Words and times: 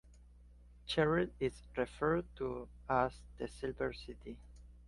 Sherrill 0.87 1.27
is 1.39 1.61
referred 1.77 2.25
to 2.37 2.67
as 2.89 3.11
"The 3.37 3.47
Silver 3.47 3.93
City". 3.93 4.35